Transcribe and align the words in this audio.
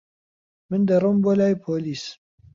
من 0.69 0.81
دەڕۆم 0.89 1.17
بۆ 1.23 1.31
لای 1.39 1.53
پۆلیس. 1.63 2.03